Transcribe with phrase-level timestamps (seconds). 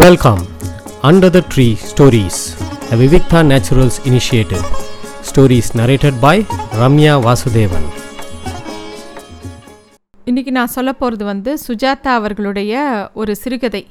[0.00, 0.42] Welcome
[1.08, 2.38] under the tree stories
[2.88, 4.62] the Vivikta naturals initiative
[5.28, 6.42] stories narrated by
[6.80, 7.86] Ramya Vasudevan
[10.26, 12.72] இன்றைக்கி நான் சொல்ல போகிறது வந்து சுஜாதா அவர்களுடைய
[13.14, 13.82] ஒரு சிறுகதை.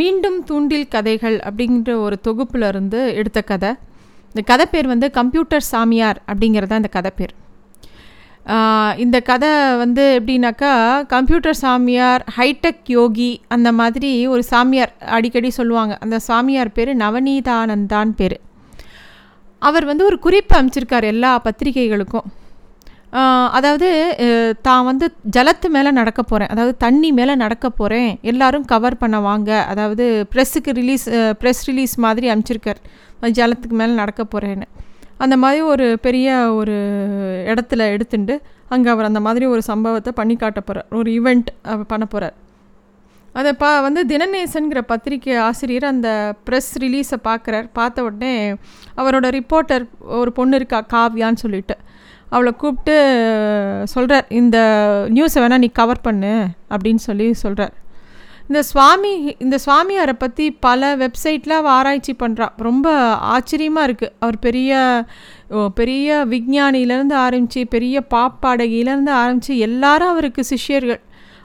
[0.00, 3.72] மீண்டும் தூண்டில் கதைகள் அப்படிங்கிற ஒரு தொகுப்பில் இருந்து எடுத்த கதை.
[4.28, 7.34] இந்த கதை பேர் வந்து கம்ப்யூட்டர் சாமியார் அப்படிங்கிறது இந்த கதை பேர்.
[9.04, 9.50] இந்த கதை
[9.82, 10.72] வந்து எப்படின்னாக்கா
[11.14, 15.94] கம்ப்யூட்டர் சாமியார் ஹைடெக் யோகி அந்த மாதிரி ஒரு சாமியார் அடிக்கடி சொல்லுவாங்க.
[16.04, 18.36] அந்த சாமியார் பேர் நவநீதானந்தான் பேர்.
[19.62, 22.28] அவர் வந்து ஒரு குறிப்பு அமைச்சிருக்கார் எல்லா பத்திரிகைகளுக்கும்.
[23.56, 23.88] அதாவது
[24.66, 29.50] தான் வந்து ஜலத்து மேலே நடக்க போகிறேன் அதாவது தண்ணி மேலே நடக்க போகிறேன் எல்லாரும் கவர் பண்ண வாங்க.
[29.72, 31.06] அதாவது ப்ரெஸ்ஸுக்கு ரிலீஸ்
[31.42, 32.80] ப்ரெஸ் ரிலீஸ் மாதிரி அமைச்சிருக்கார்.
[33.38, 34.68] ஜலத்துக்கு மேலே நடக்க போகிறேன்னு
[35.18, 36.72] அந்த மாதிரி ஒரு பெரிய ஒரு
[37.46, 41.46] இடத்துல எடுத்துட்டு அங்கே அவர் அந்த மாதிரி ஒரு சம்பவத்தை பண்ணி காட்ட போகிறார் ஒரு ஈவெண்ட்
[41.86, 42.34] பண்ண போகிறார்
[43.32, 48.52] அதை பா வந்து தினநேசன்கிற பத்திரிக்கை ஆசிரியர் அந்த ப்ரெஸ் ரிலீஸை பார்க்குறார் பார்த்த உடனே
[48.96, 51.76] அவரோட ரிப்போர்ட்டர் ஒரு பொண்ணு இருக்கா காவ்யான்னு சொல்லிட்டு.
[52.28, 52.94] அவளை கூப்பிட்டு
[53.84, 54.58] சொல்கிறார் இந்த
[55.12, 57.72] நியூஸை வேணால் நீ கவர் பண்ணு அப்படின்னு சொல்லி சொல்கிறார்
[58.48, 59.10] இந்த சுவாமி
[59.44, 62.88] இந்த சுவாமியாரை பற்றி பல வெப்சைட்டில் அவள் ஆராய்ச்சி பண்ணுறா ரொம்ப
[63.34, 64.72] ஆச்சரியமாக இருக்குது அவர் பெரிய
[65.50, 71.00] ஓ, பெரிய விஞ்ஞானியிலேருந்து ஆரம்பித்து பெரிய பாப்பாடகியிலேருந்து ஆரம்பித்து எல்லாரும் அவருக்கு சிஷ்யர்கள்.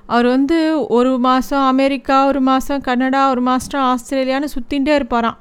[0.08, 0.58] அவர் வந்து
[0.98, 5.38] ஒரு மாதம் அமெரிக்கா ஒரு மாதம் கனடா ஒரு மாதம் ஆஸ்திரேலியான்னு சுற்றிகிட்டே இருப்பாராம்.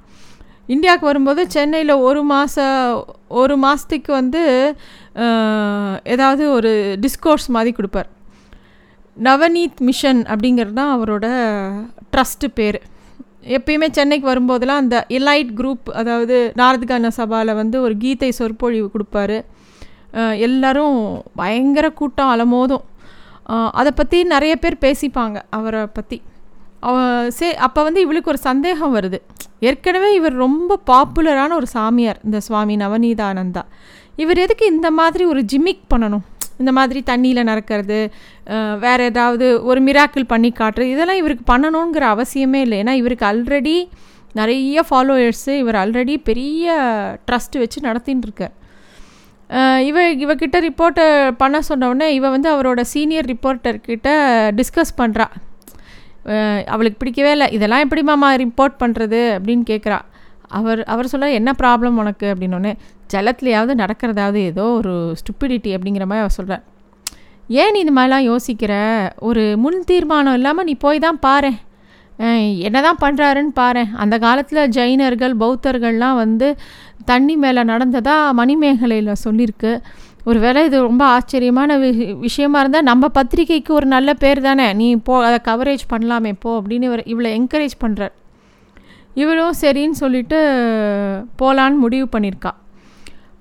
[0.68, 2.76] இந்தியாவுக்கு வரும்போது சென்னையில் ஒரு மாதம்
[3.42, 4.42] ஒரு மாதத்துக்கு வந்து
[6.14, 6.72] ஏதாவது ஒரு
[7.04, 8.10] டிஸ்கோர்ஸ் மாதிரி கொடுப்பார்.
[9.26, 11.26] நவநீத் மிஷன் அப்படிங்கிறது தான் அவரோட
[12.12, 12.78] ட்ரஸ்ட்டு பேர்.
[13.56, 19.38] எப்பயுமே சென்னைக்கு வரும்போதெல்லாம் அந்த எலைட் குரூப் அதாவது நாரத்கான சபாவில் வந்து ஒரு கீதை சொற்பொழிவு கொடுப்பாரு.
[20.46, 20.96] எல்லோரும் எல்லாரும்
[21.40, 22.84] பயங்கர கூட்டம் அலமோதும்.
[23.80, 26.18] அதை பற்றி நிறைய பேர் பேசிப்பாங்க அவரை பற்றி
[26.88, 26.96] அவ
[27.38, 29.18] சே அப்போ வந்து இவளுக்கு ஒரு சந்தேகம் வருது.
[29.68, 33.62] ஏற்கனவே இவர் ரொம்ப பாப்புலரான ஒரு சாமியார் இந்த சுவாமி நவநீதானந்தா.
[34.22, 36.24] இவர் எதுக்கு இந்த மாதிரி ஒரு ஜிமிக் பண்ணணும்?
[36.60, 37.98] இந்த மாதிரி தண்ணியில் நடக்கிறது
[38.52, 42.78] வேறு வேற ஏதாவது ஒரு மிராக்கிள் பண்ணி காட்டுறது இதெல்லாம் இவருக்கு பண்ணணுங்கிற அவசியமே இல்லை.
[42.82, 43.76] ஏன்னா இவருக்கு ஆல்ரெடி
[44.40, 46.66] நிறைய ஃபாலோயர்ஸு இவர் ஆல்ரெடி பெரிய
[47.28, 48.54] ட்ரஸ்ட் வச்சு நடத்தின்னு இருக்கார்.
[49.88, 51.06] இவ இவகிட்ட ரிப்போர்ட்டை
[51.40, 54.10] பண்ண சொன்னோடனே இவ வந்து அவரோட சீனியர் ரிப்போர்ட்டர்கிட்ட
[54.58, 55.26] டிஸ்கஸ் பண்ணுறா
[56.74, 57.46] அவளுக்கு பிடிக்கவே இல்லை.
[57.56, 59.98] இதெல்லாம் எப்படி மாமா ரிப்போர்ட் பண்ணுறது அப்படின்னு கேட்குறா
[60.58, 62.26] அவர் அவர் சொல்ல என்ன ப்ராப்ளம் உனக்கு?
[62.32, 62.72] அப்படின்னோடனே
[63.12, 66.64] ஜலத்துலையாவது நடக்கிறதாவது ஏதோ ஒரு ஸ்டுப்பிடிட்டி அப்படிங்கிற மாதிரி அவர் சொல்கிறார்
[67.60, 68.74] ஏன் நீ இந்த மாதிரிலாம் யோசிக்கிற?
[69.28, 71.50] ஒரு முன் தீர்மானம் இல்லாமல் நீ போய் தான் பாரு.
[72.66, 73.82] என்ன தான் பண்ணுறாருன்னு பாரு.
[74.02, 76.48] அந்த காலத்தில் ஜைனர்கள் பௌத்தர்கள்லாம் வந்து
[77.10, 79.72] தண்ணி மேலே நடந்ததாக மணிமேகலையில் சொல்லியிருக்கு
[80.28, 81.90] ஒரு வேளை இது ரொம்ப ஆச்சரியமான வி
[82.24, 84.66] விஷயமா இருந்தால் நம்ம பத்திரிக்கைக்கு ஒரு நல்ல பேர் தானே.
[84.80, 88.14] நீ போ அதை கவரேஜ் பண்ணலாமே போ அப்படின்னு இவர் இவளை என்கரேஜ் பண்ணுறார்
[89.22, 90.38] இவளும் சரின்னு சொல்லிட்டு
[91.40, 92.52] போகலான்னு முடிவு பண்ணியிருக்கா.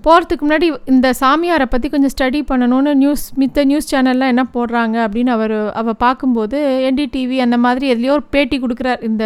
[0.06, 5.32] போகிறதுக்கு முன்னாடி இந்த சாமியாரை பற்றி கொஞ்சம் ஸ்டடி பண்ணணும்னு நியூஸ் மித்த நியூஸ் சேனல்லாம் என்ன போடுறாங்க அப்படின்னு
[5.38, 6.58] அவர் அவள் பார்க்கும்போது
[6.90, 9.26] என்டிடிவி அந்த மாதிரி எதுலேயோ ஒரு பேட்டி கொடுக்குறார் இந்த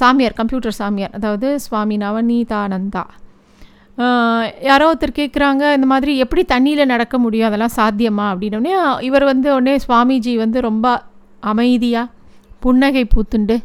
[0.00, 3.04] சாமியார் கம்ப்யூட்டர் சாமியார் அதாவது சுவாமி நவநீதானந்தா.
[4.68, 8.72] யாரோ ஒருத்தர் கேட்குறாங்க இந்த மாதிரி எப்படி தண்ணியில் நடக்க முடியும் அதெல்லாம் சாத்தியமா அப்படின்னோடனே
[9.08, 10.86] இவர் வந்து உடனே சுவாமிஜி வந்து ரொம்ப
[11.52, 12.12] அமைதியாக
[12.64, 13.56] புன்னகை பூத்துண்டு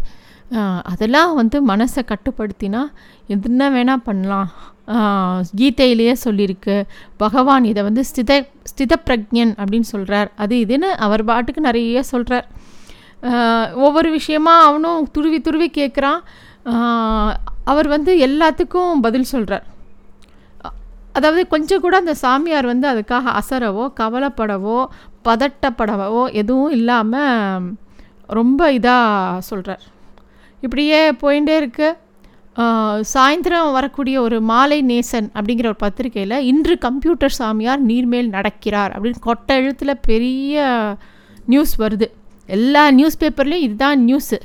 [0.92, 2.82] அதெல்லாம் வந்து மனசை கட்டுப்படுத்தினா
[3.34, 4.50] எதுனா வேணால் பண்ணலாம்.
[5.60, 6.76] கீதையிலேயே சொல்லியிருக்கு.
[7.18, 8.32] பகவான் இதை வந்து ஸ்தித
[8.72, 8.94] ஸ்தித
[9.62, 12.48] அப்படின்னு சொல்கிறார் அது இதுன்னு அவர் பாட்டுக்கு நிறைய சொல்கிறார்
[13.88, 16.22] ஒவ்வொரு விஷயமா அவனும் துருவி துருவி கேட்குறான்.
[17.72, 19.66] அவர் வந்து எல்லாத்துக்கும் பதில் சொல்கிறார்
[21.14, 24.78] அதாவது கொஞ்சம் கூட அந்த சாமியார் வந்து அதுக்காக அசரவோ கவலைப்படவோ
[25.28, 27.66] பதட்டப்படவோ எதுவும் இல்லாமல்
[28.30, 29.84] ரொம்ப இதாக சொல்கிறார்
[30.64, 31.98] இப்படியே போயிட்டே இருக்குது
[33.14, 39.56] சாயந்தரம் வரக்கூடிய ஒரு மாலை நேசன் அப்படிங்கிற ஒரு பத்திரிக்கையில் இன்று கம்ப்யூட்டர் சாமியார் நீர்மேல் நடக்கிறார் அப்படின்னு கொட்டை
[39.62, 40.66] எழுத்தில் பெரிய
[41.52, 42.08] நியூஸ் வருது.
[42.58, 44.40] எல்லா நியூஸ் பேப்பர்லேயும் இதுதான் நியூஸு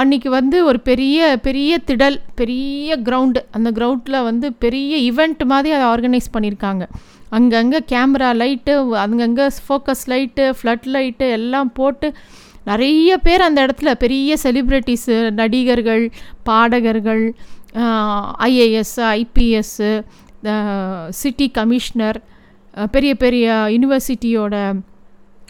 [0.00, 5.86] அன்றைக்கி வந்து ஒரு பெரிய பெரிய திடல் பெரிய கிரவுண்டு அந்த கிரவுண்டில் வந்து பெரிய ஈவெண்ட் மாதிரி அதை
[5.94, 6.84] ஆர்கனைஸ் பண்ணியிருக்காங்க.
[7.36, 8.74] அங்கங்கே கேமரா லைட்டு
[9.04, 12.08] அங்கங்கே ஃபோக்கஸ் லைட்டு ஃப்ளட் லைட்டு எல்லாம் போட்டு
[12.66, 17.34] நிறைய பேர் அந்த இடத்துல பெரிய செலிப்ரிட்டிஸு நடிகர்கள் பாடகர்கள்
[18.38, 20.02] ஐஏஎஸ் ஐபிஎஸ்ஸு
[21.08, 22.22] சிட்டி கமிஷனர்
[22.90, 24.80] பெரிய பெரிய யூனிவர்சிட்டியோட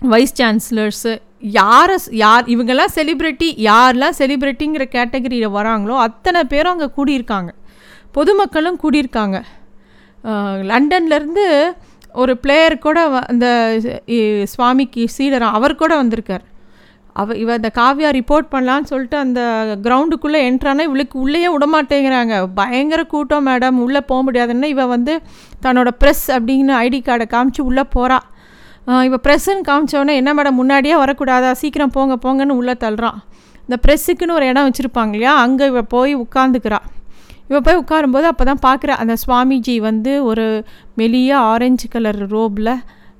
[0.01, 7.49] வைஸ் சான்சலர்ஸு யாரை யார் இவங்கெல்லாம் செலிப்ரிட்டி யாரெல்லாம் செலிப்ரிட்டிங்கிற கேட்டகரியில் வராங்களோ அத்தனை பேரும் அங்கே கூடியிருக்காங்க.
[8.13, 9.43] பொதுமக்களும் கூடியிருக்காங்க.
[10.73, 11.73] லண்டன்லேருந்து
[12.13, 13.81] ஒரு பிளேயர் கூட வ- அந்த
[14.45, 16.45] சுவாமிக்கு சீடரா அவர் கூட வந்திருக்கார்.
[17.21, 19.41] அவ இவ இந்த காவியா ரிப்போர்ட் பண்ணலான்னு சொல்லிட்டு அந்த
[19.85, 25.15] கிரவுண்டுக்குள்ளே என்ட்ரானா இவளுக்கு உள்ளேயே விடமாட்டேங்கிறாங்க பயங்கர கூட்டம் மேடம் உள்ளே போக முடியாதுன்னா இவ வந்து
[25.67, 28.19] தன்னோட ப்ரெஸ் அப்படின்னு ஐடி கார்டை காமிச்சு உள்ளே போகிறா
[29.09, 31.53] இவ ப்ரெஸ்ஸுன்னு காமிச்சோடனே என்ன மேடம் முன்னாடியே வரக்கூடாதா?
[31.61, 33.17] சீக்கிரம் போங்க போங்கன்னு உள்ளே தள்ளுறான்.
[33.63, 35.33] இந்த ப்ரெஸ்ஸுக்குன்னு ஒரு இடம் வச்சுருப்பாங்க இல்லையா?
[35.45, 36.87] அங்கே இவ போய் உட்காந்துக்கிறாள்
[37.49, 40.45] இவ போய் உட்காரும்போது அப்போ தான் பார்க்குற அந்த சுவாமிஜி வந்து ஒரு
[41.01, 42.71] மெலிய ஆரஞ்சு கலர் ரோப்பில்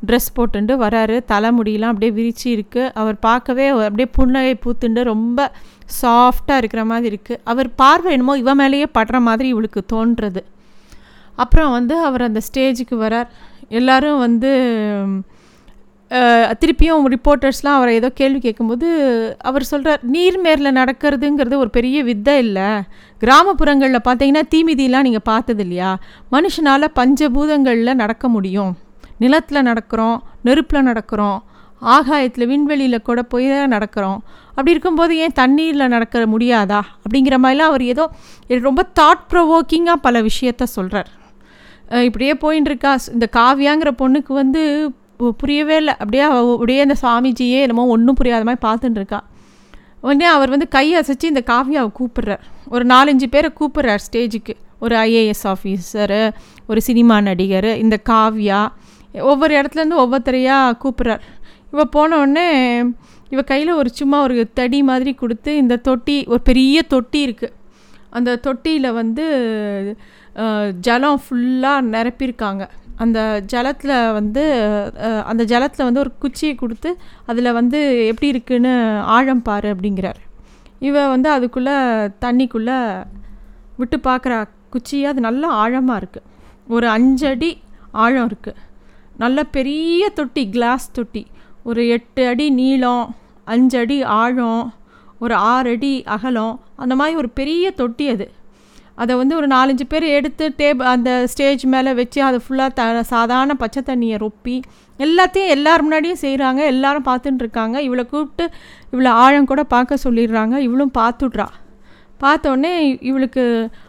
[0.09, 1.17] ட்ரெஸ் போட்டுண்டு வராரு.
[1.33, 5.49] தலைமுடியெலாம் அப்படியே விரிச்சு இருக்குது அவர் பார்க்கவே அப்படியே புன்னகை பூத்துண்டு ரொம்ப
[6.01, 10.43] சாஃப்டாக இருக்கிற மாதிரி இருக்குது அவர் பார்வை என்னமோ இவ மேலேயே படுற மாதிரி இவளுக்கு தோன்றுறது.
[11.45, 13.31] அப்புறம் வந்து அவர் அந்த ஸ்டேஜுக்கு வரார்.
[13.79, 14.51] எல்லாரும் வந்து
[16.61, 18.89] திருப்பியும் ரிப்போர்ட்டர்ஸ்லாம் அவரை ஏதோ கேள்வி கேட்கும்போது
[19.49, 22.69] அவர் சொல்கிறார் நீர்மேரில் நடக்கிறதுங்கிறது ஒரு பெரிய வித்தை இல்லை.
[23.23, 25.91] கிராமப்புறங்களில் பார்த்தீங்கன்னா தீமிதிலாம் நீங்கள் பார்த்தது இல்லையா
[26.35, 28.73] மனுஷனால் பஞ்சபூதங்களில் நடக்க முடியும்.
[29.23, 30.17] நிலத்தில் நடக்கிறோம்
[30.47, 31.39] நெருப்பில் நடக்கிறோம்
[31.83, 34.21] ஆகாயத்தில் விண்வெளியில் கூட போய் நடக்கிறோம்.
[34.49, 36.81] அப்படி இருக்கும்போது ஏன் தண்ணீரில் நடக்க முடியாதா?
[37.05, 38.05] அப்படிங்கிற மாதிரிலாம் அவர் ஏதோ
[38.69, 41.11] ரொம்ப தாட் ப்ரொவோக்கிங்காக பல விஷயத்த சொல்கிறார்
[42.07, 42.93] இப்படியே போயின்னு இருக்கா.
[43.17, 44.63] இந்த காவியாங்கிற பொண்ணுக்கு வந்து
[45.41, 45.95] புரியவே இல்லை.
[46.03, 46.25] அப்படியே
[46.55, 49.21] அப்படியே அந்த சாமிஜியே என்னமோ ஒன்றும் புரியாத மாதிரி பார்த்துட்டு இருக்கா.
[50.07, 52.43] உடனே அவர் வந்து கை அசைச்சு இந்த காவியாவை கூப்பிட்றார்.
[52.75, 54.55] ஒரு நாலஞ்சு பேரை கூப்பிட்றார் ஸ்டேஜுக்கு.
[54.85, 56.23] ஒரு ஐஏஎஸ் ஆஃபீஸரு
[56.71, 58.61] ஒரு சினிமா நடிகர் இந்த காவ்யா
[59.31, 61.23] ஒவ்வொரு இடத்துலேருந்து ஒவ்வொருத்தரையாக கூப்பிட்றார்.
[61.73, 62.49] இவ போன உடனே
[63.35, 67.55] இவ கையில் ஒரு சும்மா ஒரு தடி மாதிரி கொடுத்து இந்த தொட்டி ஒரு பெரிய தொட்டி இருக்குது
[68.17, 69.25] அந்த தொட்டியில் வந்து
[70.87, 72.65] ஜலம் ஃபுல்லாக நிரப்பியிருக்காங்க.
[73.05, 73.19] அந்த
[73.53, 74.43] ஜலத்தில் வந்து
[75.31, 76.91] அந்த ஜலத்தில் வந்து ஒரு குச்சியை கொடுத்து
[77.31, 77.79] அதில் வந்து
[78.11, 78.73] எப்படி இருக்குன்னு
[79.17, 80.21] ஆழம் பாரு அப்படிங்கிறார்.
[80.89, 81.77] இவ வந்து அதுக்குள்ளே
[82.25, 82.79] தண்ணிக்குள்ளே
[83.81, 84.35] விட்டு பார்க்குற
[84.75, 86.27] குச்சியாக அது நல்லா ஆழமாக இருக்குது
[86.75, 87.51] ஒரு அஞ்சடி
[88.05, 88.63] ஆழம் இருக்குது
[89.19, 91.27] நல்ல பெரிய தொட்டி கிளாஸ் தொட்டி.
[91.65, 93.15] ஒரு எட்டு அடி நீளம்
[93.45, 94.75] அஞ்சு அடி ஆழம்
[95.19, 98.27] ஒரு ஆறு அடி அகலம் அந்த மாதிரி ஒரு பெரிய தொட்டி அது.
[98.95, 103.55] அதை வந்து ஒரு நாலஞ்சு பேர் எடுத்து டேப் அந்த ஸ்டேஜ் மேலே வச்சு அதை ஃபுல்லாக த சாதாரண
[103.55, 104.57] பச்சை தண்ணியை ரொப்பி
[104.99, 108.45] எல்லாத்தையும் எல்லார் முன்னாடியும் செய்கிறாங்க எல்லாரும் பார்த்துட்டுருக்காங்க இவளை கூப்பிட்டு
[108.93, 110.57] இவ்வளோ ஆழம் கூட பார்க்க சொல்லிடுறாங்க.
[110.69, 111.47] இவளும் பார்த்துட்றா.
[112.21, 113.45] பார்த்தோடனே இவளுக்கு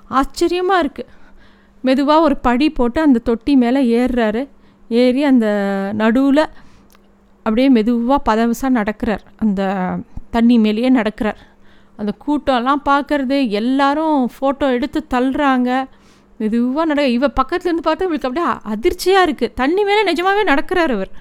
[0.09, 1.13] ஆச்சரியமாக இருக்குது
[1.81, 4.43] மெதுவாக ஒரு படி போட்டு அந்த தொட்டி மேலே ஏறுறாரு.
[4.89, 5.47] ஏறி அந்த
[5.93, 6.45] நடுவில்
[7.43, 9.23] அப்படியே மெதுவாக பதவசாக நடக்கிறார்.
[9.35, 9.61] அந்த
[10.29, 11.39] தண்ணி மேலேயே நடக்கிறார்.
[11.97, 15.85] அந்த கூட்டம்லாம் பார்க்குறது எல்லாரும் ஃபோட்டோ எடுத்து தள்ளுறாங்க.
[16.37, 21.11] மெதுவாக நட இவ பக்கத்துலேருந்து பார்த்தா இவளுக்கு அப்படியே அதிர்ச்சியாக இருக்குது தண்ணி மேலே நிஜமாகவே நடக்கிறார் அவர்.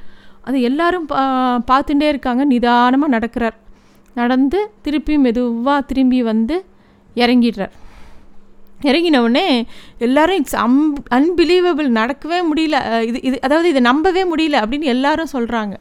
[0.43, 1.21] அது எல்லாரும் பா
[1.71, 2.45] பார்த்துட்டே இருக்காங்க.
[2.45, 3.57] நிதானமாக நடக்கிறார்.
[4.15, 6.65] நடந்து திருப்பி மெதுவாக திரும்பி வந்து
[7.15, 7.75] இறங்கிடுறார்.
[8.91, 9.47] இறங்கினவுடனே
[10.07, 10.81] எல்லாரும் இட்ஸ் அம்
[11.19, 12.79] அன்பிலீவபிள் நடக்கவே முடியல.
[13.11, 14.57] இது இது அதாவது இதை நம்பவே முடியல.
[14.65, 15.77] அப்படின்னு எல்லாரும் சொல்கிறாங்க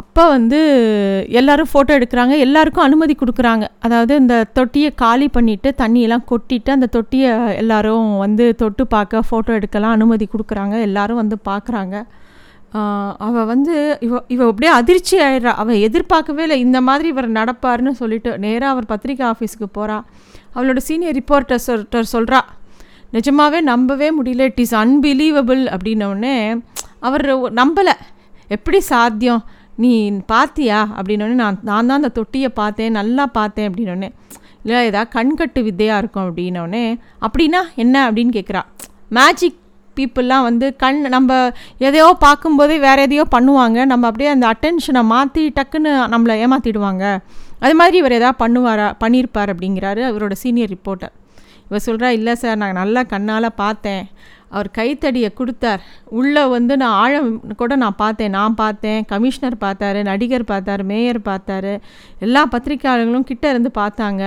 [0.00, 0.58] அப்போ வந்து
[1.38, 2.34] எல்லோரும் ஃபோட்டோ எடுக்கிறாங்க.
[2.46, 3.64] எல்லாருக்கும் அனுமதி கொடுக்குறாங்க.
[3.86, 7.30] அதாவது இந்த தொட்டியை காலி பண்ணிவிட்டு தண்ணியெல்லாம் கொட்டிட்டு அந்த தொட்டியை
[7.62, 10.74] எல்லோரும் வந்து தொட்டு பார்க்க ஃபோட்டோ எடுக்கலாம் அனுமதி கொடுக்குறாங்க.
[10.88, 11.96] எல்லோரும் வந்து பார்க்குறாங்க.
[13.26, 13.74] அவள் வந்து
[14.06, 15.52] இவ இவ அப்படியே அதிர்ச்சி ஆயிடுறா.
[15.62, 16.58] அவள் எதிர்பார்க்கவே இல்லை.
[16.66, 19.98] இந்த மாதிரி இவர் நடப்பார்னு சொல்லிட்டு நேராக அவர் பத்திரிக்கை ஆஃபீஸுக்கு போகிறா
[20.56, 22.40] அவளோட சீனியர் ரிப்போர்ட்டர் சொல் சொல்கிறா
[23.16, 24.46] நிஜமாகவே நம்பவே முடியல.
[24.50, 26.36] இட் இஸ் அன்பிலீவபிள் அப்படின்னோடனே
[27.06, 27.24] அவர்
[27.60, 27.94] நம்பலை.
[28.56, 29.42] எப்படி சாத்தியம்?
[29.82, 29.92] நீ
[30.32, 32.96] பார்த்தியா அப்படின்னோடனே நான் நான் தான் அந்த தொட்டியை பார்த்தேன்.
[33.00, 33.68] நல்லா பார்த்தேன்.
[33.68, 34.10] அப்படின்னோடனே
[34.64, 36.26] இல்லை ஏதாவது கண்கட்டு வித்தையாக இருக்கும்.
[36.28, 36.84] அப்படின்னோடனே
[37.26, 37.96] அப்படின்னா என்ன?
[38.08, 38.62] அப்படின்னு கேட்குறா
[39.18, 39.58] மேஜிக்
[39.96, 41.32] பீப்புளெலாம் வந்து கண் நம்ம
[41.88, 43.78] எதையோ பார்க்கும்போதே வேறு எதையோ பண்ணுவாங்க.
[43.92, 47.04] நம்ம அப்படியே அந்த அட்டென்ஷனை மாற்றி டக்குன்னு நம்மளை ஏமாற்றிடுவாங்க
[47.60, 51.14] அது மாதிரி இவர் எதாவது பண்ணுவாரா பண்ணியிருப்பார் அப்படிங்கிறாரு அவரோட சீனியர் ரிப்போர்ட்டர்
[51.68, 54.04] இவர் சொல்கிறா இல்லை சார் நான் நல்லா கண்ணால் பார்த்தேன்.
[54.50, 55.80] அவர் கைத்தடியை கொடுத்தார்.
[56.18, 58.30] உள்ளே வந்து நான் ஆழம் கூட நான் பார்த்தேன்.
[58.30, 59.04] நான் பார்த்தேன்.
[59.04, 61.72] கமிஷனர் பார்த்தாரு நடிகர் பார்த்தாரு மேயர் பார்த்தாரு.
[62.18, 64.22] எல்லா பத்திரிக்கையாளர்களும் கிட்டே இருந்து பார்த்தாங்க.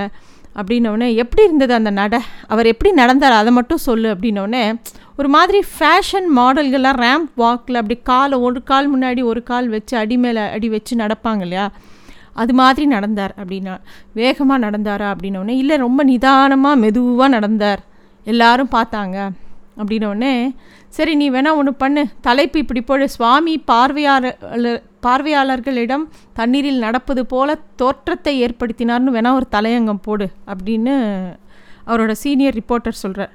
[0.56, 2.14] அப்படின்னோடனே எப்படி இருந்தது அந்த நட?
[2.48, 3.32] அவர் எப்படி நடந்தார்?
[3.32, 4.08] அதை மட்டும் சொல்லு.
[4.14, 4.64] அப்படின்னோடனே
[5.16, 10.16] ஒரு மாதிரி ஃபேஷன் மாடல்கள்லாம் ரேம்ப் வாக்கில் அப்படி காலை ஒரு கால் முன்னாடி ஒரு கால் வச்சு அடி
[10.16, 11.70] மேலே அடி வச்சு நடப்பாங்க இல்லையா?
[12.42, 13.74] அது மாதிரி நடந்தார் அப்படின்னா
[14.18, 17.80] வேகமாக நடந்தாரா அப்படின்னோடனே இல்லை ரொம்ப நிதானமாக மெதுவாக நடந்தார்.
[18.26, 19.16] எல்லாரும் பார்த்தாங்க.
[19.80, 20.32] அப்படின்னோடனே
[20.96, 22.02] சரி நீ வேணால் ஒன்று பண்ணு.
[22.26, 23.04] தலைப்பு இப்படி போடு.
[23.16, 26.04] சுவாமி பார்வையாளர் பார்வையாளர்களிடம்
[26.38, 27.50] தண்ணீரில் நடப்பது போல
[27.82, 30.26] தோற்றத்தை ஏற்படுத்தினார்னு வேணால் ஒரு தலையங்கம் போடு.
[30.52, 30.94] அப்படின்னு
[31.90, 33.34] அவரோட சீனியர் ரிப்போர்ட்டர் சொல்கிறார்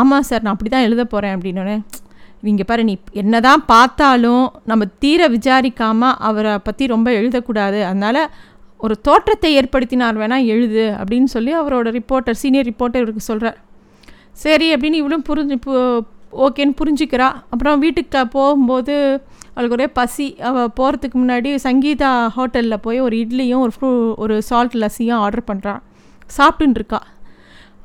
[0.00, 1.76] ஆமாம் சார் நான் அப்படி தான் எழுத போகிறேன் அப்படின்னோடனே
[2.42, 7.80] இங்கே பாரு நீ என்ன தான் பார்த்தாலும் நம்ம தீர விசாரிக்காமல் அவரை பற்றி ரொம்ப எழுதக்கூடாது.
[7.90, 8.22] அதனால்
[8.80, 13.58] ஒரு தோற்றத்தை ஏற்படுத்தினார் வேணால் எழுது அப்படின்னு சொல்லி அவரோட ரிப்போர்ட்டர் சீனியர் ரிப்போர்ட்டர் இவருக்கு சொல்கிறார்
[14.44, 15.58] சரி அப்படின்னு இவளும் புரிஞ்சு
[16.46, 17.28] ஓகேன்னு புரிஞ்சுக்கிறா.
[17.52, 18.94] அப்புறம் வீட்டுக்கு போகும்போது
[19.52, 20.26] அவளுக்கு ஒரே பசி.
[20.48, 23.90] அவள் போகிறதுக்கு முன்னாடி சங்கீதா ஹோட்டலில் போய் ஒரு இட்லியும் ஒரு ஃப்ரூ
[24.24, 25.80] ஒரு சால்ட் லஸ்ஸியும் ஆர்டர் பண்ணுறான்
[26.36, 27.00] சாப்பிட்டுன்னு இருக்கா.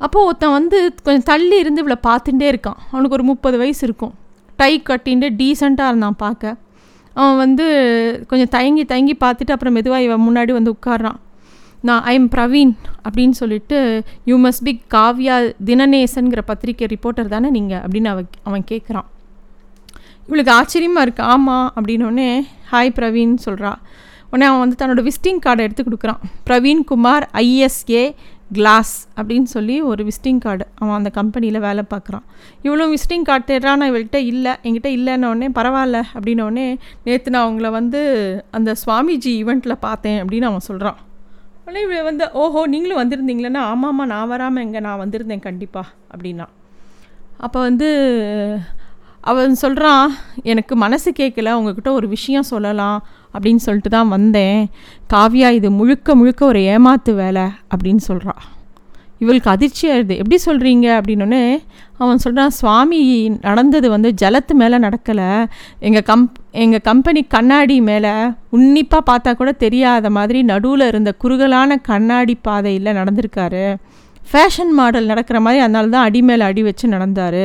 [0.05, 2.79] அப்போது ஒருத்தன் வந்து கொஞ்சம் தள்ளி இருந்து இவளை பார்த்துட்டே இருக்கான்.
[2.91, 4.13] அவனுக்கு ஒரு முப்பது வயசு இருக்கும்.
[4.61, 6.55] டை கட்டின்ட்டு டீசெண்டாக இருந்தான் பார்க்க.
[7.15, 7.65] அவன் வந்து
[8.29, 11.19] கொஞ்சம் தயங்கி தயங்கி பார்த்துட்டு அப்புறம் மெதுவாக இவன் முன்னாடி வந்து உட்கார்றான்.
[11.87, 12.71] நான் ஐ எம் பிரவீன்
[13.05, 13.77] அப்படின்னு சொல்லிட்டு
[14.29, 15.35] யூ மஸ்ட் பி காவ்யா
[15.69, 19.07] தினநேசன்கிற பத்திரிக்கை ரிப்போர்ட்டர் தானே நீங்கள் அப்படின்னு அவன் அவன் கேட்குறான்
[20.27, 22.29] இவளுக்கு ஆச்சரியமாக இருக்குது ஆமாம் அப்படின்னோடனே
[22.71, 23.71] ஹாய் பிரவீன் சொல்கிறா
[24.29, 26.21] உடனே அவன் வந்து தன்னோட விசிட்டிங் கார்டை எடுத்து கொடுக்குறான்.
[26.47, 28.05] பிரவீன் குமார் ஐஎஸ்ஏ
[28.53, 32.25] கிளாஸ் அப்படின்னு சொல்லி ஒரு விசிட்டிங் கார்டு அவன் அந்த கம்பெனியில் வேலை பார்க்குறான்.
[32.63, 33.79] இவ்வளோ விசிட்டிங் கார்டு தேடுறான்?
[33.81, 34.53] நான் இவள்கிட்ட இல்லை.
[34.63, 36.67] என்கிட்ட இல்லைன்னொடனே பரவாயில்ல அப்படின்னோடனே
[37.03, 38.01] நேற்று நான் அவங்கள வந்து
[38.51, 40.99] அந்த சுவாமிஜி ஈவெண்ட்டில் பார்த்தேன் அப்படின்னு அவன் சொல்கிறான்
[41.65, 44.79] உடனே இவள் வந்து ஓஹோ நீங்களும் வந்திருந்தீங்களேன்னா ஆமாம்மா நான் வராமல் எங்கே?
[44.79, 46.47] நான் வந்திருந்தேன் கண்டிப்பாக அப்படின்னா.
[47.37, 47.87] அப்போ வந்து
[49.23, 50.15] அவன் சொல்கிறான்
[50.51, 52.97] எனக்கு மனசு கேட்கல உங்ககிட்ட ஒரு விஷயம் சொல்லலாம்
[53.33, 54.59] அப்படின்னு சொல்லிட்டு தான் வந்தேன்.
[55.13, 58.41] காவியா இது முழுக்க முழுக்க ஒரு ஏமாத்து வேலை அப்படின்னு சொல்கிறான்
[59.23, 61.43] இவளுக்கு அதிர்ச்சியாயிருது எப்படி சொல்கிறீங்க அப்படின்னோடனே
[61.97, 63.01] அவன் சொல்கிறான் சுவாமி
[63.41, 65.29] நடந்தது வந்து ஜலத்து மேலே நடக்கலை.
[65.79, 68.13] எங்கள் கம்ப் எங்கள் கம்பெனி கண்ணாடி மேலே
[68.49, 73.65] உன்னிப்பாக பார்த்தா கூட தெரியாத மாதிரி நடுவில் இருந்த குறுகலான கண்ணாடி பாதையில் நடந்திருக்காரு.
[74.31, 77.43] ஃபேஷன் மாடல் நடக்கிற மாதிரி அதனால தான் அடி மேலே அடி வச்சு நடந்தார்.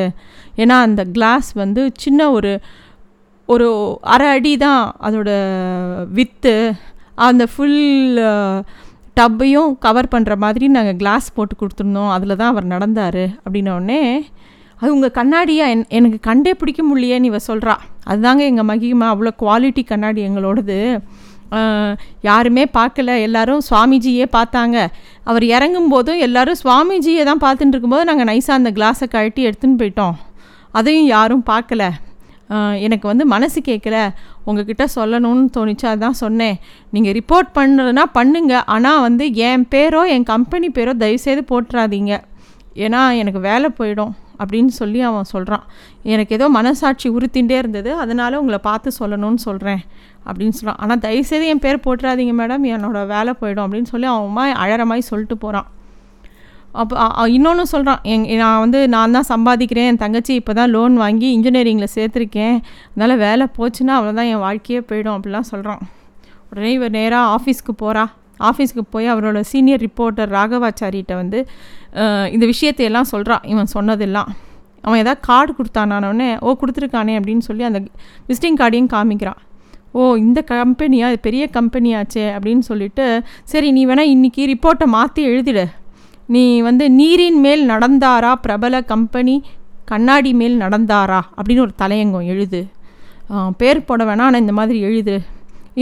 [0.63, 2.53] ஏன்னா அந்த கிளாஸ் வந்து சின்ன ஒரு
[3.49, 3.67] ஒரு
[4.15, 5.31] அரை அடி தான் அதோட
[6.17, 6.55] வித்து.
[7.29, 7.81] அந்த ஃபுல்
[9.19, 12.11] டப்பையும் கவர் பண்ணுற மாதிரி நாங்கள் கிளாஸ் போட்டு கொடுத்துருந்தோம்.
[12.17, 14.03] அதில் தான் அவர் நடந்தார் அப்படின்னோடனே
[14.81, 17.75] அது உங்கள் கண்ணாடியாக என் எனக்கு கண்டே பிடிக்க முடியலையேன்னு இவ சொல்கிறா
[18.11, 20.79] அதுதாங்க எங்கள் மகிமா அவ்வளோ குவாலிட்டி கண்ணாடி எங்களோடது.
[22.29, 23.11] யாருமே பார்க்கல.
[23.27, 24.77] எல்லாரும் சுவாமிஜியே பார்த்தாங்க.
[25.31, 30.17] அவர் இறங்கும் போதும் எல்லோரும் சுவாமிஜியை தான் பார்த்துட்டு இருக்கும்போது நாங்கள் நைஸாக அந்த கிளாஸை கழட்டி எடுத்துன்னு போயிட்டோம்.
[30.79, 31.85] அதையும் யாரும் பார்க்கல.
[32.87, 33.97] எனக்கு வந்து மனசு கேட்கல
[34.49, 36.57] உங்ககிட்ட சொல்லணும்னு தோணிச்சா அதுதான் சொன்னேன்.
[36.95, 38.55] நீங்கள் ரிப்போர்ட் பண்ணுறதுனா பண்ணுங்க.
[38.75, 42.15] ஆனால் வந்து என் பேரோ என் கம்பெனி பேரோ தயவுசெய்து போட்டுறாதீங்க.
[42.85, 44.15] ஏன்னா எனக்கு வேலை போயிடும்.
[44.39, 45.65] அப்படின்னு சொல்லி அவன் சொல்கிறான்
[46.03, 49.83] எனக்கு ஏதோ மனசாட்சி உறுத்தின்றே இருந்தது அதனால் உங்களை பார்த்து சொல்லணும்னு சொல்கிறேன்
[50.27, 54.85] அப்படின்னு சொல்கிறான் ஆனால் தயவுசெய்து என் பேர் போட்டுறாதீங்க மேடம் என்னோடய வேலை போயிடும் அப்படின்னு சொல்லி அவன் அழற
[54.85, 55.69] மாதிரி சொல்லிட்டு போகிறான்
[56.73, 61.29] அப்போ இன்னொன்று சொல்கிறான் எங் நான் வந்து நான் தான் சம்பாதிக்கிறேன் என் தங்கச்சி இப்போ தான் லோன் வாங்கி
[61.39, 62.57] இன்ஜினியரிங்கில் சேர்த்துருக்கேன்
[62.89, 65.83] அதனால் வேலை போச்சுன்னா அவ்வளோதான் என் வாழ்க்கையே போயிடும் அப்படிலாம் சொல்கிறான்
[66.53, 68.05] உடனே இவர் நேராக ஆஃபீஸ்க்கு போகிறா
[68.49, 71.41] ஆஃபீஸ்க்கு போய் அவரோட சீனியர் ரிப்போர்ட்டர் ராகவாச்சாரிகிட்ட வந்து
[72.35, 74.31] இந்த விஷயத்தையெல்லாம் சொல்கிறான் இவன் சொன்னதெல்லாம்.
[74.87, 77.81] அவன் ஏதாவது கார்டு கொடுத்தானானோடனே ஓ கொடுத்துருக்கானே அப்படின்னு சொல்லி அந்த
[78.29, 79.41] விசிட்டிங் கார்டையும் காமிக்கிறான்
[79.99, 81.07] ஓ இந்த கம்பெனியா?
[81.13, 83.05] இது பெரிய கம்பெனியாச்சே அப்படின்னு சொல்லிட்டு
[83.53, 85.65] சரி நீ வேணால் இன்றைக்கி ரிப்போர்ட்டை மாற்றி எழுதிடு.
[86.35, 88.33] நீ வந்து நீரின் மேல் நடந்தாரா?
[88.45, 89.37] பிரபல கம்பெனி
[89.91, 91.21] கண்ணாடி மேல் நடந்தாரா?
[91.37, 92.61] அப்படின்னு ஒரு தலையங்கம் எழுது.
[93.61, 94.29] பேர் போட வேணாம்.
[94.29, 95.17] ஆனால் இந்த மாதிரி எழுது.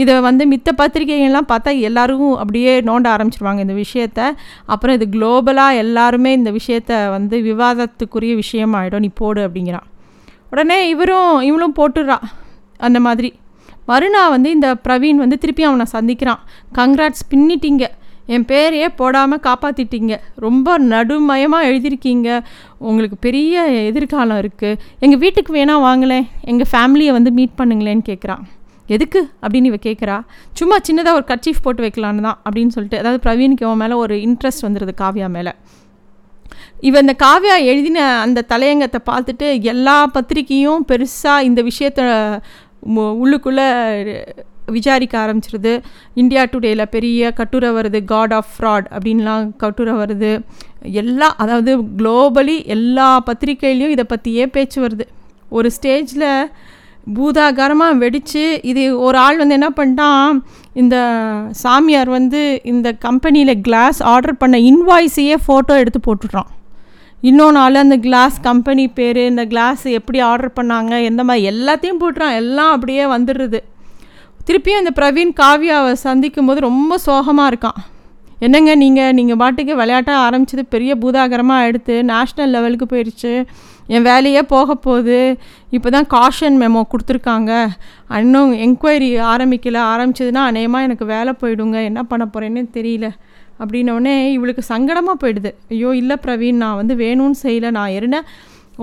[0.01, 4.21] இதை வந்து மித்த பத்திரிகைகள்லாம் பார்த்தா எல்லோரும் அப்படியே நோண்ட ஆரம்பிச்சிருவாங்க இந்த விஷயத்த.
[4.73, 9.03] அப்புறம் இது குளோபலாக எல்லாருமே இந்த விஷயத்த வந்து விவாதத்துக்குரிய விஷயமாயிடும்.
[9.05, 9.87] நீ போடு அப்படிங்கிறான்.
[10.51, 12.17] உடனே இவரும் இவளும் போட்டுடுறா
[12.87, 13.31] அந்த மாதிரி.
[13.89, 16.41] மறுநாள் வந்து இந்த பிரவீன் வந்து திருப்பி அவனை சந்திக்கிறான்.
[16.77, 17.85] கங்க்ராட்ஸ் பின்னிட்டீங்க.
[18.35, 20.13] என் பேரையே போடாமல் காப்பாற்றிட்டீங்க
[20.45, 22.29] ரொம்ப நடுமயமாக எழுதியிருக்கீங்க.
[22.89, 28.43] உங்களுக்கு பெரிய எதிர்காலம் இருக்குது எங்கள் வீட்டுக்கு வேணால் வாங்கலேன் எங்கள் ஃபேமிலியை வந்து மீட் பண்ணுங்களேன்னு கேட்குறான்
[28.87, 30.17] எதுக்கு அப்படின்னு இவ கேட்குறா
[30.59, 34.65] சும்மா சின்னதாக ஒரு கர்ச்சீஃப் போட்டு வைக்கலான்னு தான் அப்படின்னு சொல்லிட்டு அதாவது பிரவீனுக்கு இவன் மேலே ஒரு இன்ட்ரெஸ்ட்
[34.67, 35.53] வந்துடுது காவ்யா மேலே.
[36.87, 42.01] இவ இந்த காவ்யா எழுதின அந்த தலையங்கத்தை பார்த்துட்டு எல்லா பத்திரிக்கையும் பெருசாக இந்த விஷயத்த
[43.23, 43.67] உள்ளுக்குள்ளே
[44.75, 45.73] விசாரிக்க ஆரம்பிச்சிருது.
[46.21, 50.31] இந்தியா டுடேயில் பெரிய கட்டுரை வருது காட் ஆஃப் ஃப்ராட் அப்படின்லாம் கட்டுரை வருது.
[51.01, 55.05] எல்லா அதாவது குளோபலி எல்லா பத்திரிகையிலையும் இதை பற்றியே பேச்சு வருது.
[55.49, 56.29] ஒரு ஸ்டேஜில்
[57.15, 60.39] பூதாகாரமாக வெடித்து இது ஒரு ஆள் வந்து என்ன பண்ணிட்டான்?
[60.81, 60.95] இந்த
[61.63, 66.51] சாமியார் வந்து இந்த கம்பெனியில் கிளாஸ் ஆர்டர் பண்ண இன்வாய்ஸையே ஃபோட்டோ எடுத்து போட்டுடுறான்.
[67.29, 72.35] இன்னொன்று ஆள் அந்த கிளாஸ் கம்பெனி பேர் இந்த கிளாஸ் எப்படி ஆர்டர் பண்ணாங்க எந்த மாதிரி எல்லாத்தையும் போட்டுறான்.
[72.41, 73.61] எல்லாம் அப்படியே வந்துடுறது.
[74.47, 77.79] திருப்பியும் அந்த பிரவீன் காவியாவை சந்திக்கும் போது ரொம்ப சோகமாக இருக்கான்.
[78.45, 83.33] என்னங்க நீங்கள் நீங்கள் பாட்டுக்கு விளையாட்டாக ஆரம்பிச்சது பெரிய பூதாகரமாக எடுத்து நேஷ்னல் லெவலுக்கு போயிடுச்சு
[83.95, 85.19] என் வேலையே போக போகுது.
[85.75, 87.51] இப்போ தான் காஷன் மெமோ கொடுத்துருக்காங்க.
[88.23, 89.81] இன்னும் என்கொயரி ஆரம்பிக்கலை.
[89.93, 91.77] ஆரம்பிச்சதுன்னா அநேகமாக எனக்கு வேலை போயிடுங்க.
[91.89, 93.09] என்ன பண்ண போகிறேன்னு தெரியல.
[93.61, 95.51] அப்படின்னோடனே இவளுக்கு சங்கடமாக போயிடுது.
[95.73, 97.71] ஐயோ இல்லை பிரவீன் நான் வந்து வேணும்னு செய்யலை.
[97.79, 98.19] நான் என்ன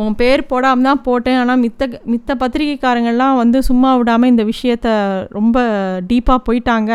[0.03, 1.39] உன் பேர் போடாமல் தான் போட்டேன்.
[1.43, 1.83] ஆனால் மித்த
[2.13, 4.89] மித்த பத்திரிகைக்காரங்கள்லாம் வந்து சும்மா விடாமல் இந்த விஷயத்த
[5.37, 5.59] ரொம்ப
[6.11, 6.93] டீப்பாக போயிட்டாங்க.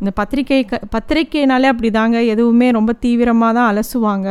[0.00, 4.28] இந்த பத்திரிகை க பத்திரிக்கைனாலே அப்படி தாங்க எதுவுமே ரொம்ப தீவிரமாக தான் அலசுவாங்க.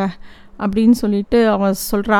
[0.66, 2.20] அப்படின்னு சொல்லிட்டு அவன் சொல்கிறா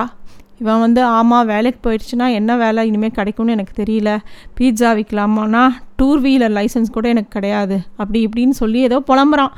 [0.62, 2.82] இவன் வந்து ஆமாம் வேலைக்கு போயிடுச்சுன்னா என்ன வேலை?
[2.90, 4.10] இனிமேல் கிடைக்கும்னு எனக்கு தெரியல.
[4.58, 5.64] பீட்சா விற்கலாமான்னா
[6.00, 7.78] டூர் வீலர் லைசன்ஸ் கூட எனக்கு கிடையாது.
[8.02, 9.54] அப்படி இப்படின்னு சொல்லி ஏதோ புலம்புறான்.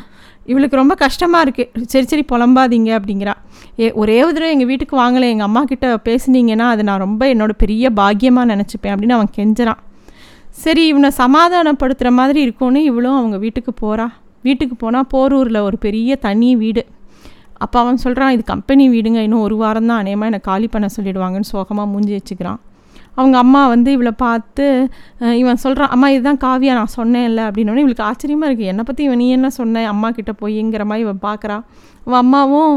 [0.51, 3.33] இவளுக்கு ரொம்ப கஷ்டமாக இருக்குது சரி சரி புலம்பாதீங்க அப்படிங்கிறா.
[3.79, 5.29] ஏ ஒரே ஒரு தடவை எங்கள் வீட்டுக்கு வாங்கலை.
[5.33, 9.81] எங்கள் அம்மா கிட்ட பேசுனீங்கன்னா அது நான் ரொம்ப என்னோடய பெரிய பாக்கியமாக நினச்சிப்பேன் அப்படின்னு அவன் கெஞ்சுறான்.
[10.63, 14.07] சரி இவனை சமாதானப்படுத்துகிற மாதிரி இருக்கும்னு இவளும் அவங்க வீட்டுக்கு போகிறா
[14.47, 16.83] வீட்டுக்கு போனால் போரூரில் ஒரு பெரிய தனி வீடு.
[17.63, 21.51] அப்போ அவன் சொல்கிறான் இது கம்பெனி வீடுங்க இன்னும் ஒரு வாரம் தான் அநேகமாக என்னை காலி பண்ண சொல்லிடுவாங்கன்னு
[21.53, 22.59] சோகமாக மூஞ்சி வச்சுக்கிறான்.
[23.19, 24.65] அவங்க அம்மா வந்து இவளை பார்த்து
[25.41, 29.21] இவன் சொல்கிறான் அம்மா இதுதான் காவியா நான் சொன்னேன் இல்லை அப்படின்னோடனே இவளுக்கு ஆச்சரியமாக இருக்குது என்னை பற்றி இவன்
[29.21, 29.85] நீ என்ன சொன்ன?
[29.93, 31.63] அம்மா கிட்டே போய்ங்கிற மாதிரி இவன் பார்க்குறான்
[32.05, 32.75] அவன் அம்மாவும்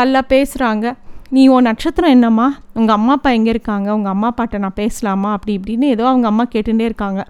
[0.00, 0.94] நல்லா பேசுகிறாங்க
[1.36, 2.46] நீ உன் நட்சத்திரம் என்னம்மா?
[2.78, 3.88] உங்கள் அம்மா அப்பா எங்கே இருக்காங்க?
[3.96, 5.30] உங்கள் அம்மா அப்பாட்ட நான் பேசலாமா?
[5.36, 7.20] அப்படி இப்படின்னு ஏதோ அவங்க அம்மா கேட்டுகிட்டே இருக்காங்க.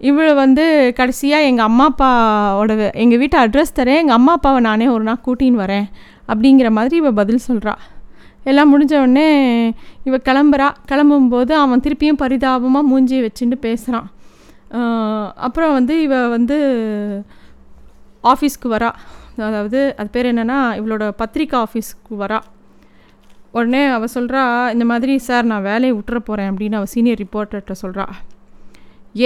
[0.00, 0.64] இவள் வந்து
[0.98, 5.62] கடைசியாக எங்கள் அம்மா அப்பாவோட எங்கள் வீட்டு அட்ரஸ் தரேன் எங்கள் அம்மா அப்பாவை நானே ஒரு நாள் கூட்டின்னு
[5.64, 5.86] வரேன்
[6.32, 7.74] அப்படிங்கிற மாதிரி இவள் பதில் சொல்கிறா
[8.50, 9.26] எல்லாம் முடிஞ்ச உடனே
[10.08, 10.68] இவள் கிளம்புறா.
[10.90, 14.08] கிளம்பும்போது அவன் திருப்பியும் பரிதாபமாக மூஞ்சியை வச்சுட்டு பேசுகிறான்
[15.46, 16.56] அப்புறம் வந்து இவ வந்து
[18.24, 18.90] ஆஃபீஸ்க்கு வரா.
[19.48, 22.38] அதாவது அது பேர் என்னென்னா இவளோட பத்திரிக்கை ஆஃபீஸ்க்கு வரா.
[23.56, 24.42] உடனே அவள் சொல்கிறா
[24.74, 28.06] இந்த மாதிரி சார் நான் வேலையை விட்டுற போகிறேன் அப்படின்னு அவள் சீனியர் ரிப்போர்ட்டர்கிட்ட சொல்கிறா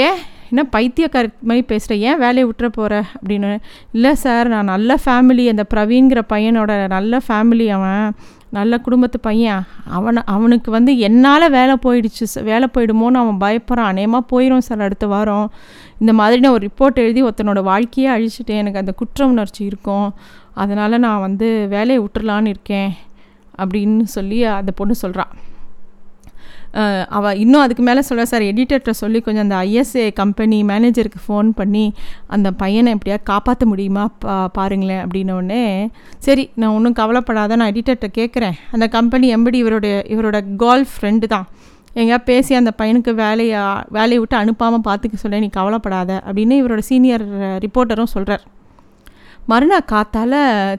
[0.05, 0.21] ஏன்?
[0.53, 3.51] என்ன பைத்தியக்கார மாதிரி பேசுகிற ஏன் வேலையை விட்டுற போகிற அப்படின்னு.
[3.93, 8.15] இல்லை சார் நான் நல்ல ஃபேமிலி அந்த பிரவீன்கிற பையனோட நல்ல ஃபேமிலி அவன்
[8.57, 9.63] நல்ல குடும்பத்து பையன்.
[9.99, 13.91] அவனை அவனுக்கு வந்து என்னால் வேலை போயிடுச்சு வேலை போயிடுமோன்னு அவன் பயப்படுறான்.
[13.93, 15.47] அநேகமாக போயிடும் சார் அடுத்த வாரம்.
[15.99, 18.61] இந்த மாதிரி நான் ஒரு ரிப்போர்ட் எழுதி ஒருத்தனோட வாழ்க்கையே அழிச்சிட்டேன்.
[18.63, 20.09] எனக்கு அந்த குற்ற உணர்ச்சி இருக்கும்.
[20.55, 22.93] அதனால் நான் வந்து வேலையை விட்டுறலான்னு இருக்கேன்.
[23.63, 25.33] அப்படின்னு சொல்லி அந்த பொண்ணு சொல்கிறான்
[27.09, 31.95] அவள் இன்னும் அதுக்கு மேலே சொல்ல சார் எடிட்டர்கிட்ட சொல்லி கொஞ்சம் அந்த ஐஎஸ்ஏ கம்பெனி மேனேஜருக்கு ஃபோன் பண்ணி
[32.27, 34.11] அந்த பையனை எப்படியா காப்பாற்ற முடியுமா?
[34.19, 35.89] பா பாருங்களேன் அப்படின்னோடனே
[36.19, 41.47] சரி நான் ஒன்றும் கவலைப்படாத நான் எடிட்டர்கிட்ட கேட்குறேன் அந்த கம்பெனி எம்படி இவருடைய இவரோட கேர்ள் ஃப்ரெண்டு தான்.
[41.95, 47.25] எங்கேயா பேசி அந்த பையனுக்கு வேலையை வேலையை விட்டு அனுப்பாமல் பார்த்துக்க சொல்ல நீ கவலைப்படாத அப்படின்னு இவரோட சீனியர்
[47.65, 48.45] ரிப்போர்ட்டரும் சொல்கிறார்
[49.47, 50.39] மறுநாள் காத்தால்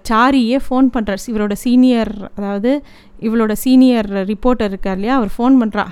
[0.10, 2.84] சாரியே ஃபோன் பண்ணுறார் இவரோட சீனியர் அதாவது
[3.22, 5.16] இவளோட சீனியர் ரிப்போர்ட்டர் இருக்கார் இல்லையா?
[5.16, 5.86] அவர் ஃபோன் பண்ணுறா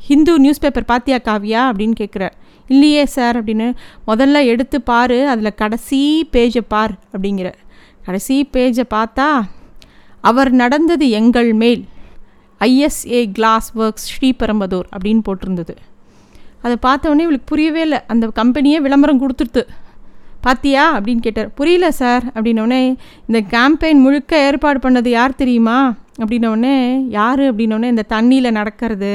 [0.00, 1.62] ஹிந்து நியூஸ் பேப்பர் பாத்தியா காவியா?
[1.70, 2.32] அப்படின்னு கேட்குறார்
[2.68, 3.74] இல்லையே சார் அப்படின்னு.
[4.06, 7.52] முதல்ல எடுத்து பார் அதில் கடைசி பேஜை பார் அப்படிங்கிற
[8.04, 9.42] கடைசி பேஜை பார்த்தா
[10.20, 11.84] அவர் நடந்தது எங்கள் மேல்.
[12.60, 15.74] ஐஎஸ்ஏ கிளாஸ் ஒர்க்ஸ் ஸ்ரீபெரும்பதூர் அப்படின்னு போட்டிருந்தது.
[16.62, 18.00] அதை பார்த்தோன்னே இவளுக்கு புரியவே இல்லை.
[18.06, 19.62] அந்த கம்பெனியே விளம்பரம் கொடுத்துருது
[20.44, 20.84] பாத்தியா?
[20.98, 21.50] அப்படின்னு கேட்டார்.
[21.58, 22.24] புரியல சார்.
[22.34, 22.80] அப்படின்னோடனே
[23.28, 25.78] இந்த கேம்பெயின் முழுக்க ஏற்பாடு பண்ணது யார் தெரியுமா?
[26.20, 26.76] அப்படின்னோடனே
[27.08, 27.40] யார்?
[27.40, 29.12] அப்படின்னோடனே இந்த தண்ணியில் நடக்கிறது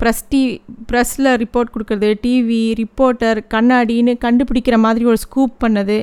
[0.00, 0.42] ப்ரெஸ் டி
[0.92, 5.96] ப்ரெஸ்ஸில் ரிப்போர்ட் கொடுக்குறது டிவி ரிப்போர்ட்டர் கண்ணாடின்னு கண்டுபிடிக்கிற மாதிரி ஒரு ஸ்கூப் பண்ணது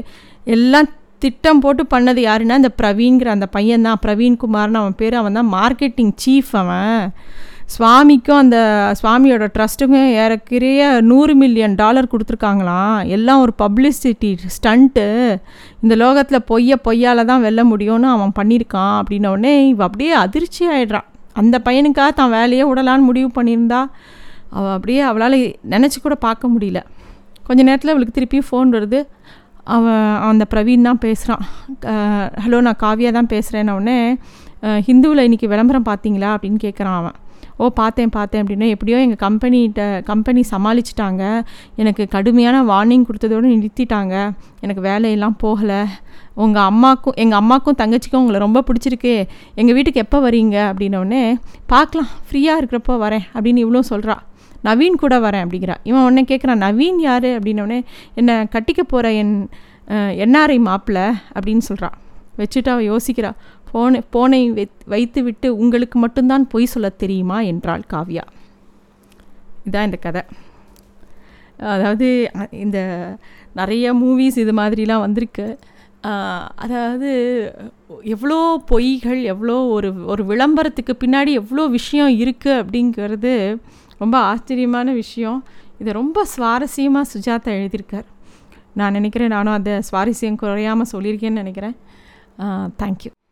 [0.45, 5.15] எல்லாம் திட்டம் போட்டு பண்ணது யாருன்னா இந்த பிரவீன்கிற அந்த பையன் தான் பிரவீன்குமார்னு அவன் பேர்.
[5.21, 7.06] அவன் தான் மார்க்கெட்டிங் சீஃப் அவன்.
[7.73, 8.58] சுவாமிக்கும் அந்த
[8.99, 12.97] சுவாமியோட ட்ரஸ்ட்டுக்கும் ஏறக்குறைய நூறு மில்லியன் டாலர் கொடுத்துருக்காங்களாம்.
[13.15, 15.06] எல்லாம் ஒரு பப்ளிசிட்டி ஸ்டண்ட்டு.
[15.84, 21.08] இந்த லோகத்தில் பொய்ய பொய்யால் தான் வெல்ல முடியும்னு அவன் பண்ணியிருக்கான் அப்படின்னோடனே இவ அப்படியே அதிர்ச்சி ஆகிடுறான்
[21.41, 23.82] அந்த பையனுக்காக தான் வேலையே விடலான்னு முடிவு பண்ணியிருந்தா.
[24.58, 25.39] அவள் அப்படியே அவளால்
[25.73, 26.82] நினச்சி கூட பார்க்க முடியல.
[27.47, 29.01] கொஞ்ச நேரத்தில் அவளுக்கு திருப்பி ஃபோன் வருது.
[29.75, 31.43] அவன் அந்த பிரவீன் தான் பேசுகிறான்
[32.43, 33.99] ஹலோ நான் காவியா தான் பேசுகிறேன் உடனே
[34.88, 36.30] ஹிந்துவில் இன்றைக்கி விளம்பரம் பார்த்தீங்களா?
[36.36, 37.15] அப்படின்னு கேட்குறான் அவன்.
[37.61, 41.23] ஓ பார்த்தேன் பார்த்தேன் அப்படின்னா எப்படியோ எங்கள் கம்பெனிகிட்ட கம்பெனி சமாளிச்சிட்டாங்க.
[41.81, 44.15] எனக்கு கடுமையான வார்னிங் கொடுத்ததோடு நிறுத்திட்டாங்க.
[44.63, 45.81] எனக்கு வேலையெல்லாம் போகலை.
[46.43, 49.15] உங்கள் அம்மாக்கும் எங்கள் அம்மாக்கும் தங்கச்சிக்கும் உங்களை ரொம்ப பிடிச்சிருக்கு.
[49.61, 50.57] எங்கள் வீட்டுக்கு எப்போ வரீங்க?
[50.71, 51.23] அப்படின்னோடனே
[51.73, 54.15] பார்க்கலாம் ஃப்ரீயாக இருக்கிறப்போ வரேன் அப்படின்னு இவ்வளோ சொல்கிறா
[54.67, 55.75] நவீன் கூட வரேன் அப்படிங்கிறா.
[55.89, 57.29] இவன் உடனே கேட்குறான் நவீன் யார்?
[57.37, 57.79] அப்படின்னோடனே
[58.19, 59.35] என்னை கட்டிக்க போகிற என்
[60.25, 60.99] என்ஆர்ஐ மாப்பிள்ள
[61.35, 61.95] அப்படின்னு சொல்கிறான்
[62.39, 63.29] வச்சுட்டு அவள் யோசிக்கிறா.
[63.75, 64.41] போனை போனை
[64.93, 67.38] வைத்துவிட்டு உங்களுக்கு மட்டும்தான் பொய் சொல்ல தெரியுமா?
[67.51, 68.25] என்றாள் காவ்யா.
[69.67, 70.23] இதான் இந்த கதை.
[71.73, 72.07] அதாவது
[72.65, 72.79] இந்த
[73.59, 75.47] நிறைய மூவிஸ் இது மாதிரிலாம் வந்திருக்கு.
[76.63, 77.09] அதாவது
[78.13, 78.39] எவ்வளோ
[78.71, 83.33] பொய்கள் எவ்வளோ ஒரு ஒரு விளம்பரத்துக்கு பின்னாடி எவ்வளோ விஷயம் இருக்குது அப்படிங்கிறது
[84.03, 85.39] ரொம்ப ஆச்சரியமான விஷயம்.
[85.81, 88.07] இதை ரொம்ப சுவாரஸ்யமாக சுஜாதா எழுதியிருக்கார்.
[88.79, 91.77] நான் நினைக்கிறேன் நானும் அதை சுவாரஸ்யம் குறையாமல் சொல்லியிருக்கேன்னு நினைக்கிறேன்.
[92.81, 93.11] Thank you